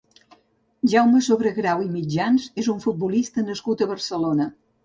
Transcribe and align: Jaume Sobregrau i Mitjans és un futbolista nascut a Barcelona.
Jaume 0.93 1.21
Sobregrau 1.27 1.83
i 1.87 1.91
Mitjans 1.97 2.49
és 2.63 2.71
un 2.75 2.81
futbolista 2.87 3.47
nascut 3.51 3.85
a 3.89 3.93
Barcelona. 3.93 4.53